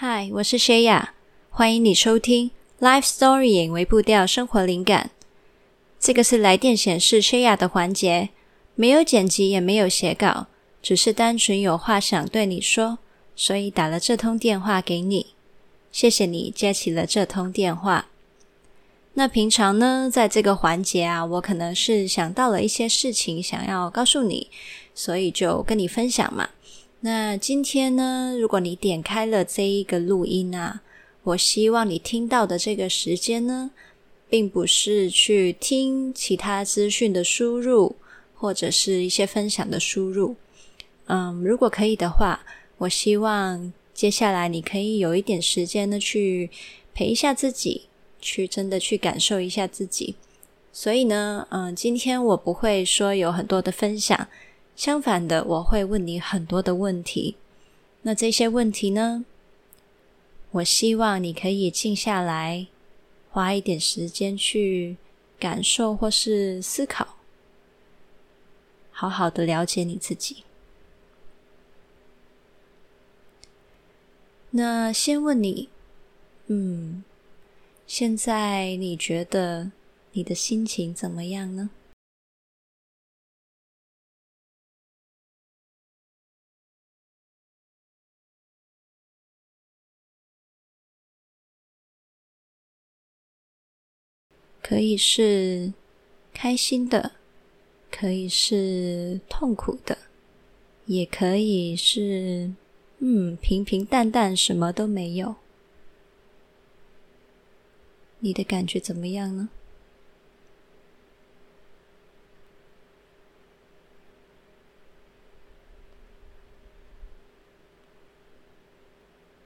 [0.00, 1.12] 嗨，我是薛雅，
[1.50, 2.52] 欢迎你收听
[2.86, 5.10] 《Life Story》隐微步调生活灵感。
[5.98, 8.28] 这个是来电显示薛雅的环节，
[8.76, 10.46] 没有剪辑，也没有写稿，
[10.80, 12.98] 只是单纯有话想对你说，
[13.34, 15.34] 所以打了这通电话给你。
[15.90, 18.06] 谢谢你接起了这通电话。
[19.14, 24.48] 那平常呢，在这个环节啊，我可能是想到了一些事情想要告诉你，
[24.94, 26.50] 所以就跟你分享嘛。
[27.00, 30.82] 那今天呢，如果你点开了这一个录音啊，
[31.22, 33.70] 我希望你听到的这个时间呢，
[34.28, 37.94] 并不是去听其他资讯的输入，
[38.34, 40.34] 或者是一些分享的输入。
[41.06, 42.44] 嗯，如果可以的话，
[42.78, 46.50] 我希望接下来你可以有一点时间呢，去
[46.92, 47.82] 陪一下自己，
[48.20, 50.16] 去真的去感受一下自己。
[50.72, 54.26] 所以呢，嗯，今天我不会说有很多的分享。
[54.78, 57.34] 相反的，我会问你很多的问题。
[58.02, 59.24] 那这些问题呢，
[60.52, 62.68] 我希望你可以静下来，
[63.28, 64.96] 花一点时间去
[65.36, 67.16] 感受或是思考，
[68.92, 70.44] 好好的了解你自己。
[74.52, 75.68] 那先问你，
[76.46, 77.02] 嗯，
[77.84, 79.72] 现在你觉得
[80.12, 81.70] 你的心情怎么样呢？
[94.68, 95.72] 可以是
[96.34, 97.12] 开心的，
[97.90, 99.96] 可以是痛苦的，
[100.84, 102.52] 也可以是
[102.98, 105.36] 嗯，平平淡淡，什么都没有。
[108.18, 109.48] 你的感觉怎么样呢？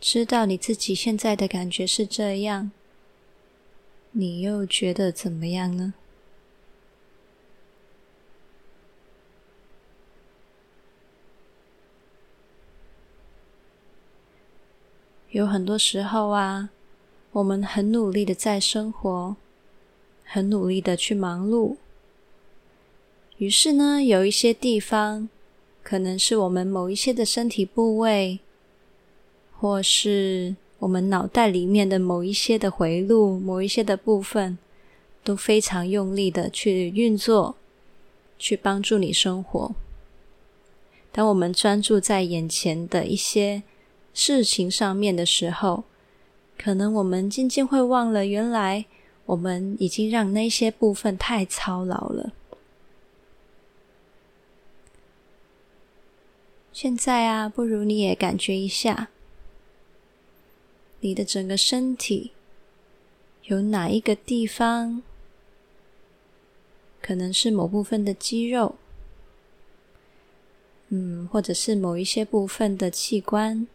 [0.00, 2.72] 知道你自己现在的感觉是这样。
[4.16, 5.92] 你又觉得怎么样呢？
[15.30, 16.70] 有很多时候啊，
[17.32, 19.34] 我们很努力的在生活，
[20.24, 21.74] 很努力的去忙碌。
[23.38, 25.28] 于是呢，有一些地方，
[25.82, 28.38] 可能是我们某一些的身体部位，
[29.58, 30.54] 或是……
[30.84, 34.58] 我们脑袋里面的某一些的回路，某一些的部分，
[35.22, 37.56] 都非常用力的去运作，
[38.38, 39.74] 去帮助你生活。
[41.10, 43.62] 当我们专注在眼前的一些
[44.12, 45.84] 事情上面的时候，
[46.58, 48.84] 可能我们渐渐会忘了，原来
[49.24, 52.34] 我们已经让那些部分太操劳了。
[56.74, 59.08] 现在啊，不如你也感觉一下。
[61.04, 62.30] 你的整个身体
[63.42, 65.02] 有哪一个地方，
[67.02, 68.76] 可能是某部分的肌肉，
[70.88, 73.66] 嗯，或者是某一些部分的器官，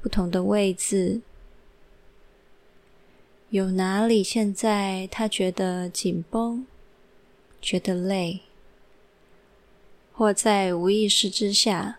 [0.00, 1.22] 不同的位置，
[3.48, 6.64] 有哪里现在他觉得紧绷，
[7.60, 8.42] 觉得累，
[10.12, 11.98] 或在无意识之下，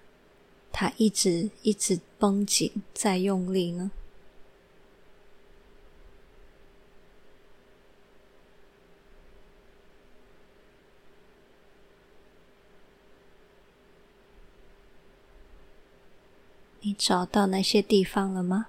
[0.72, 2.00] 他一直一直。
[2.22, 3.90] 绷紧，再用力呢？
[16.82, 18.68] 你找到那些地方了吗？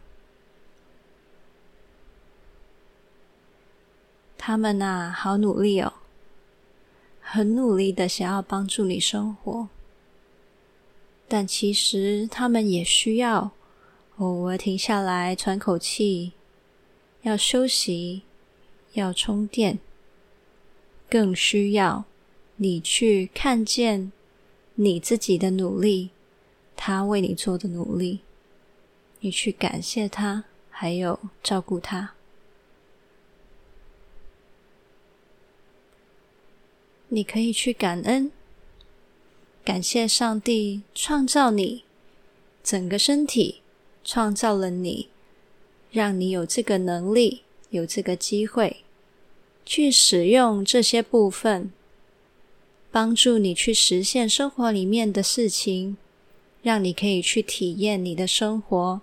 [4.38, 5.92] 他们啊，好努力哦，
[7.20, 9.68] 很努力的想要帮助你生活。
[11.34, 13.52] 但其实他们也需要
[14.18, 16.32] 偶尔停下来喘口气，
[17.22, 18.20] 要休息，
[18.92, 19.78] 要充电，
[21.08, 22.04] 更需要
[22.56, 24.12] 你去看见
[24.74, 26.10] 你自己的努力，
[26.76, 28.20] 他为你做的努力，
[29.20, 32.12] 你去感谢他，还有照顾他。
[37.08, 38.30] 你可以去感恩。
[39.64, 41.84] 感谢上帝创造你，
[42.64, 43.60] 整个身体
[44.02, 45.08] 创造了你，
[45.92, 48.78] 让你有这个能力，有这个机会
[49.64, 51.70] 去使用这些部分，
[52.90, 55.96] 帮助你去实现生活里面的事情，
[56.62, 59.00] 让你可以去体验你的生活，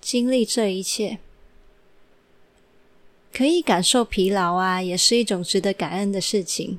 [0.00, 1.18] 经历这一切，
[3.30, 6.78] 可以感受疲劳啊，也是一种值得感恩的事情。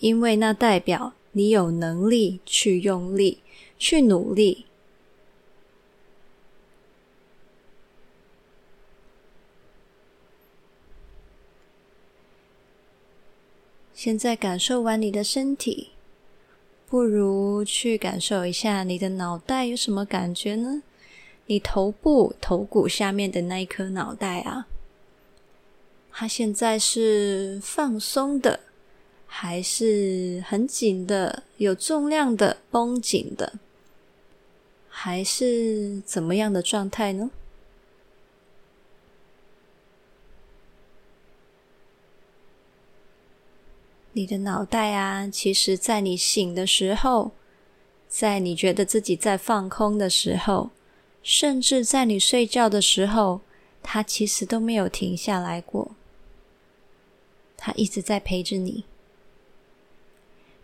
[0.00, 3.38] 因为那代表你有能力去用力
[3.78, 4.66] 去努力。
[13.94, 15.90] 现在感受完你的身体
[16.88, 20.82] 不如去感受一下你的脑袋有什么感觉呢？
[21.46, 24.68] 你头部头骨下面的那一颗脑袋啊
[26.12, 28.60] 他现在是放松的
[29.30, 33.52] 还是很紧的、有重量的、绷紧的，
[34.88, 37.30] 还是怎么样的状态呢？
[44.12, 47.30] 你的脑袋啊，其实在你醒的时候，
[48.08, 50.70] 在你觉得自己在放空的时候。
[51.20, 53.42] 甚至在你睡觉的时候，
[53.82, 55.90] 它其实都没有停下来过。
[57.56, 58.84] 他一直在陪着你，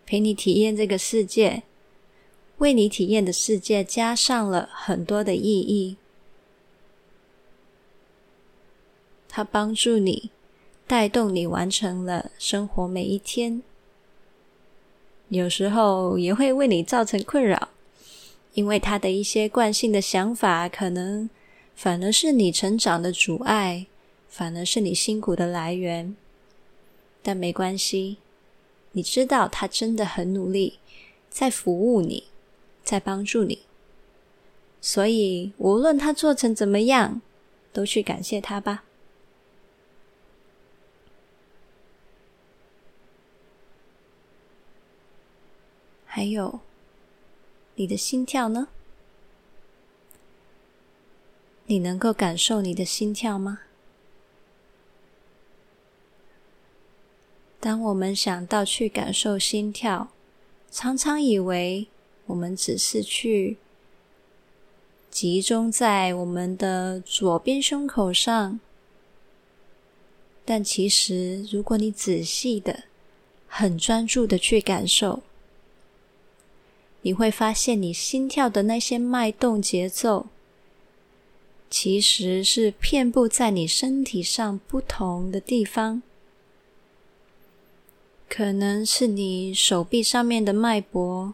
[0.05, 1.63] 陪你体验这个世界，
[2.57, 5.97] 为你体验的世界加上了很多的意义。
[9.27, 10.29] 他帮助你，
[10.87, 13.61] 带动你完成了生活每一天。
[15.29, 17.69] 有时候也会为你造成困扰。
[18.53, 21.29] 因为他的一些惯性的想法，可能
[21.75, 23.85] 反而是你成长的阻碍，
[24.29, 26.15] 反而是你辛苦的来源。
[27.21, 28.15] 但没关系，
[28.95, 30.79] 你知道他真的很努力，
[31.29, 32.29] 在服务你，
[32.81, 33.63] 在帮助你。
[34.79, 37.21] 所以无论他做成怎么样，
[37.73, 38.85] 都去感谢他吧。
[46.05, 46.61] 还有。
[47.77, 48.69] 你的心跳呢？
[51.65, 53.59] 你能够感受你的心跳吗？
[57.65, 60.09] 当我们想到去感受心跳，
[60.69, 61.87] 常常以为
[62.27, 63.57] 我们只是去
[65.09, 68.59] 集中在我们的左边胸口上，
[70.45, 72.83] 但其实，如果你仔细的、
[73.47, 75.23] 很专注的去感受，
[77.01, 80.27] 你会发现，你心跳的那些脉动节奏，
[81.71, 86.03] 其实是遍布在你身体上不同的地方。
[88.35, 91.33] 可能是你手臂上面的脉搏，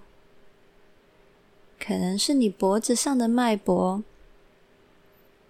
[1.79, 4.03] 可能是你脖子上的脉搏，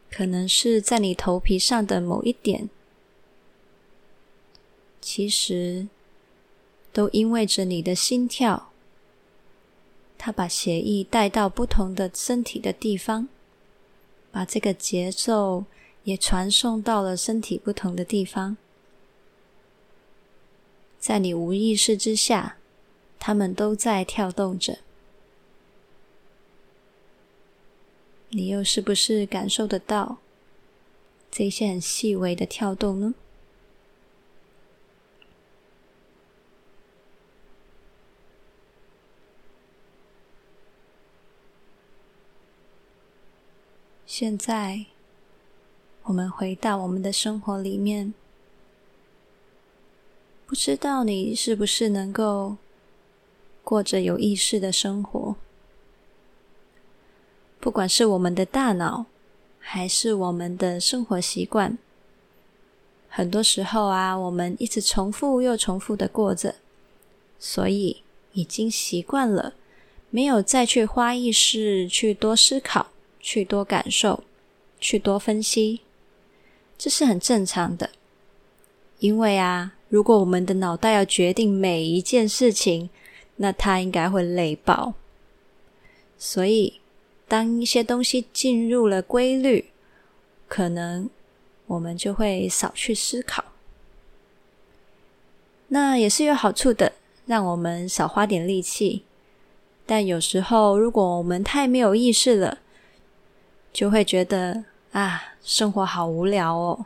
[0.09, 2.69] 可能是在你头皮上的某一点，
[5.01, 5.89] 其实
[6.93, 8.69] 都因为着你的心跳。
[10.17, 13.27] 他把血液带到不同的身体的地方，
[14.31, 15.65] 把这个节奏
[16.05, 18.55] 也传送到了身体不同的地方。
[21.01, 22.57] 在你无意识之下，
[23.19, 24.77] 他们都在跳动着。
[28.29, 30.19] 你又是不是感受得到
[31.31, 33.15] 这些很细微的跳动呢？
[44.05, 44.85] 现在，
[46.03, 48.13] 我们回到我们的生活里面，
[50.51, 52.57] 不知道你是不是能够
[53.63, 55.37] 过着有意识的生活？
[57.61, 59.05] 不管是我们的大脑，
[59.59, 61.77] 还是我们的生活习惯，
[63.07, 66.55] 很多时候啊，我们一直重复又重复的过着，
[67.39, 68.03] 所以
[68.33, 69.53] 已经习惯了，
[70.09, 72.87] 没有再去花意识去多思考。
[73.21, 74.25] 去多感受，
[74.81, 75.79] 去多分析，
[76.77, 77.91] 这是很正常的。
[78.99, 82.89] 因为啊，如果我们的脑袋要决定每一件事情，
[83.35, 84.93] 那它应该会累爆。
[86.17, 86.79] 所以，
[87.27, 89.65] 当一些东西进入了规律，
[90.47, 91.09] 可能
[91.67, 93.43] 我们就会少去思考。
[95.67, 96.93] 那也是有好处的，
[97.25, 99.03] 让我们少花点力气。
[99.85, 102.59] 但有时候，如果我们太没有意识了，
[103.73, 106.85] 就会觉得啊，生活好无聊哦。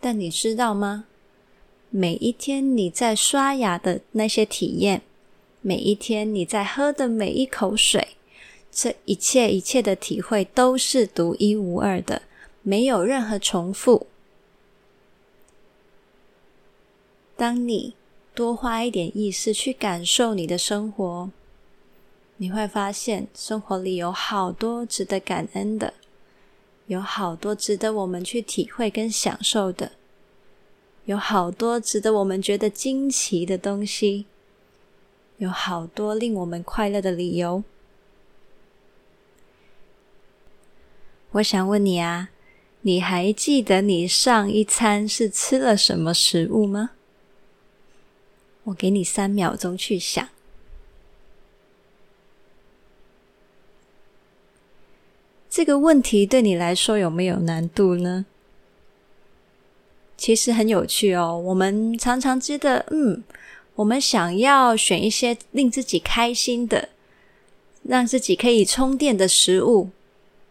[0.00, 1.04] 但你知道吗？
[1.90, 5.02] 每一天你在刷牙的那些体验，
[5.60, 8.16] 每一天你在喝的每一口水，
[8.70, 12.22] 这一切一切的体会都是独一无二的，
[12.62, 14.06] 没有任何重复。
[17.36, 17.94] 当你
[18.34, 21.30] 多花一点意识去感受你的生活。
[22.40, 25.94] 你会发现，生活里有好多值得感恩的，
[26.86, 29.90] 有好多值得我们去体会跟享受的，
[31.08, 34.26] 有好多值得我们觉得惊奇的东西，
[35.38, 37.64] 有好多令我们快乐的理由。
[41.30, 42.28] 我想问你啊，
[42.82, 46.90] 你还记得你上一餐是吃了什么食物吗？
[48.64, 50.28] 我给你三秒钟去想。
[55.48, 58.26] 这个问题对你来说有没有难度呢？
[60.18, 61.40] 其实很有趣哦。
[61.42, 63.24] 我们常常觉得，嗯，
[63.76, 66.90] 我们想要选一些令自己开心的、
[67.84, 69.90] 让自己可以充电的食物，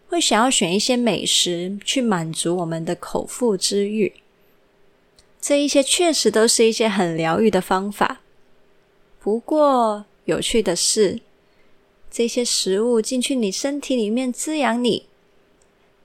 [0.08, 4.14] 会想要选一些美食去满足我们的口腹之欲。
[5.40, 8.22] 这一些确实都是一些很疗愈的方法。
[9.20, 11.20] 不过，有趣的是，
[12.10, 15.06] 这些食物进去你身体里面滋养你，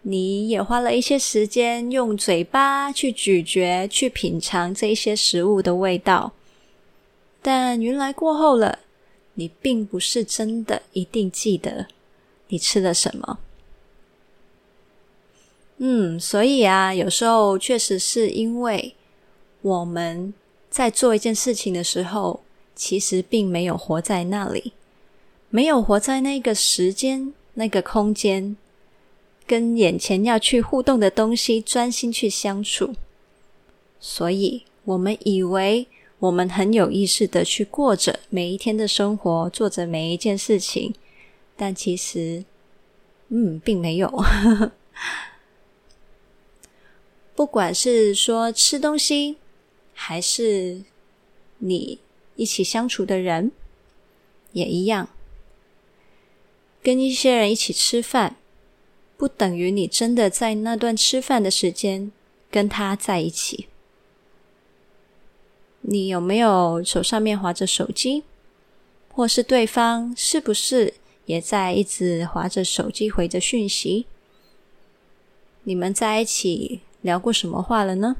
[0.03, 6.33] 你也花了一些时间用嘴巴去咀嚼、去品尝这一些食物的味道。
[7.41, 8.81] 但原来过后了，
[9.35, 11.87] 你并不是真的一定记得
[12.49, 13.39] 你吃了什么。
[15.79, 18.95] 嗯，所以啊，有时候确实是因为
[19.63, 20.33] 我们
[20.71, 22.41] 在做一件事情的时候，
[22.77, 24.73] 其实并没有活在那里。
[25.51, 28.57] 没有活在那个时间、那个空间，
[29.47, 32.95] 跟眼前要去互动的东西专心去相处，
[34.01, 35.87] 所以我们以为
[36.19, 40.95] 我们很有意识的去过着每一天的生活，做着每一件事情，
[41.57, 42.45] 但其实，
[43.29, 44.11] 嗯，并没有。
[47.35, 49.37] 不管是说吃东西，
[49.95, 50.83] 还是
[51.59, 51.99] 你
[52.37, 53.51] 一起相处的人，
[54.53, 55.09] 也一样。
[56.83, 58.37] 跟一些人一起吃饭，
[59.23, 62.11] 不等于你真的在那段吃饭的时间
[62.51, 63.69] 跟他在一起。
[65.83, 68.25] 你有没有手上面滑着手机，
[69.13, 70.95] 或是对方是不是
[71.27, 74.07] 也在一直滑着手机回着讯息？
[75.63, 78.17] 你们在一起聊过什么话了呢？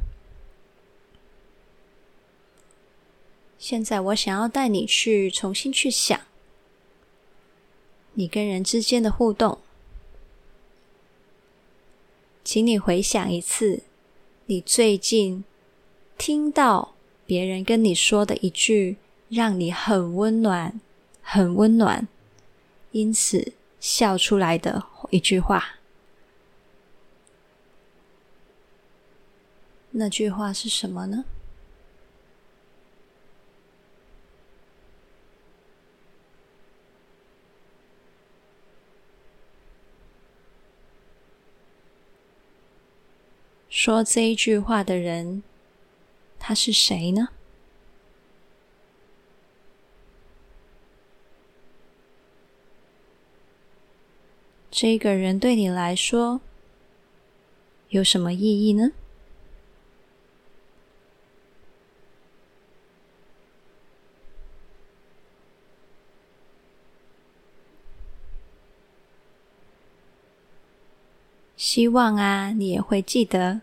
[3.59, 6.21] 现在我想要带你去重新去想。
[8.15, 9.59] 你跟人之间的互动，
[12.45, 13.85] 请你回想一次，
[14.47, 15.45] 你最近
[16.19, 16.95] 听到
[17.25, 18.97] 别人跟你说的一句
[19.29, 20.81] 让你很温暖、
[21.23, 22.09] 很温暖，
[22.91, 25.77] 因此笑出来的一句话。
[29.93, 31.25] 那句话是什么呢？
[43.85, 45.43] 说这一句话的人，
[46.39, 47.31] 他是谁呢？
[54.71, 56.41] 这个人对你来说
[57.89, 58.93] 有什么意义呢？
[71.57, 73.63] 希望啊，你也会记得。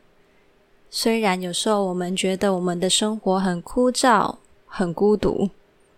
[0.91, 5.49] 虽然有时候我们觉得我们的生活很枯燥、很孤独、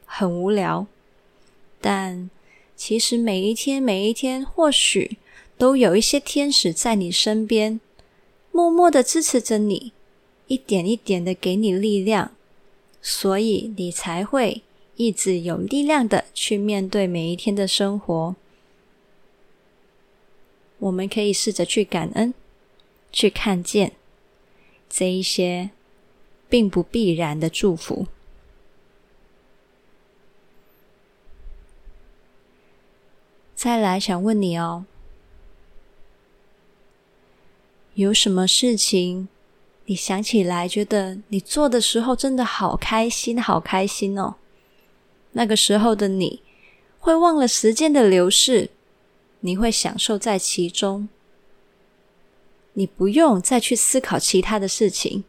[0.06, 0.86] 很无聊，
[1.80, 2.30] 但
[2.76, 5.18] 其实每一天、每一天，或许
[5.58, 7.80] 都有一些天使在你身边，
[8.52, 9.94] 默默的支持着你，
[10.48, 12.32] 一点一点的给你力量，
[13.02, 14.62] 所以你才会
[14.98, 18.36] 一直有力量的去面对每一天的生活。
[20.80, 22.34] 我们可以试着去感恩，
[23.14, 23.94] 去看见。
[24.94, 25.70] 这一些
[26.50, 28.08] 并不必然的祝福。
[33.56, 34.86] 再来想问你哦，
[37.94, 39.30] 有什么事情
[39.86, 44.36] 你想起来觉得你做的时候真的好开心，好开心哦？
[45.32, 46.42] 那个时候的你
[47.00, 48.70] 会忘了时间的流逝，
[49.40, 51.08] 你会享受在其中。
[52.74, 55.26] 你不用再去思考其他的事情，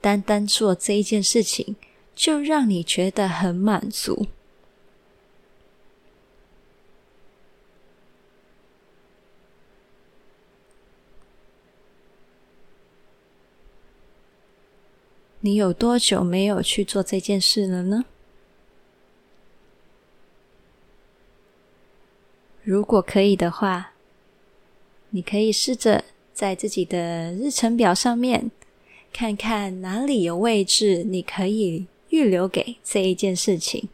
[0.00, 1.74] 单单做这一件事情，
[2.14, 4.26] 就让你觉得很满足。
[15.40, 18.04] 你有多久没有去做这件事了呢？
[22.62, 23.92] 如果可以的话，
[25.10, 26.04] 你可以试着。
[26.38, 28.52] 在自己的日程表上面，
[29.12, 33.88] 看看哪里有位置，你可以预留给这一件事情。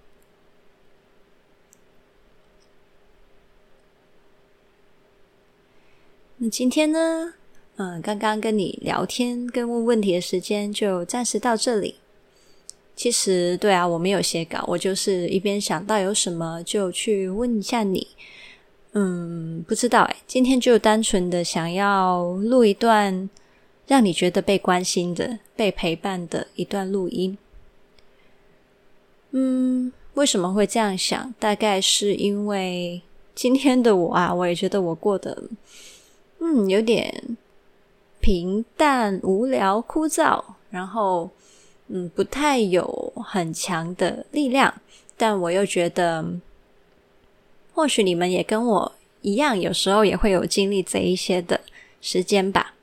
[6.37, 7.33] 那今天呢，
[7.77, 11.95] 嗯，刚刚跟你聊天跟问问题的时间就暂时到这里。
[12.95, 18.09] 其实，对啊，我没有写稿，我就是一边想到有什么就去问一下你。
[18.95, 23.29] 嗯，不知道诶，今天就单纯的想要录一段
[23.87, 27.37] 让你觉得被关心的、被陪伴的一段录音。
[29.33, 31.35] 嗯，为什么会这样想？
[31.39, 33.03] 大概是因为
[33.35, 35.51] 今天的我啊，我也觉得我过得
[36.39, 37.37] 嗯有点
[38.21, 41.31] 平淡、无聊、枯燥，然后。
[41.89, 44.73] 嗯，不太有很强的力量，
[45.19, 46.25] 但我又觉得，
[47.75, 51.61] 或许你们也跟我一样，有时候也会有经历这一些的
[52.01, 52.75] 时间吧。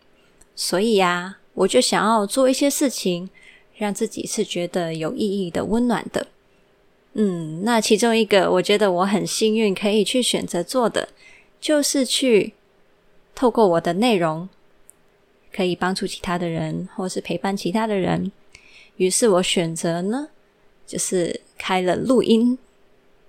[0.56, 3.30] 所以呀，我就想要做一些事情，
[3.78, 6.28] 让自己是觉得有意义的、温暖的。
[7.14, 11.10] 嗯，那其中一个，我觉得我很幸运可以去选择做的，
[11.60, 12.54] 就是去
[13.34, 14.48] 透过我的内容，
[15.54, 18.32] 可以帮助其他的人，或是陪伴其他的人。
[18.98, 20.28] 于是我选择呢，
[20.86, 22.58] 就是开了录音，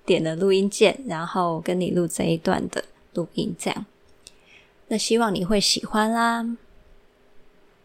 [0.05, 3.87] 点了录音键，然后跟你录这一段的录音，这样。
[4.89, 6.57] 那希望你会喜欢啦。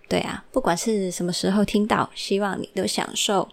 [0.10, 3.50] 对啊，不管是什么时候听到，希望你都享受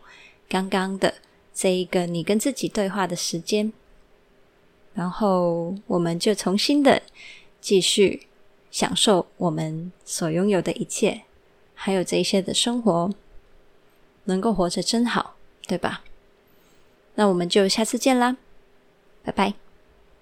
[0.48, 1.14] 刚刚的
[1.52, 3.72] 这一个你跟自己对话的时间。
[4.94, 7.02] 然后我们就重新的
[7.60, 8.28] 继续
[8.70, 11.22] 享受我们所拥有的一切，
[11.74, 13.10] 还有这一些的生活。
[14.26, 16.02] 能够活着真好，对吧？
[17.16, 18.38] 那我们就下次见啦，
[19.24, 19.63] 拜拜。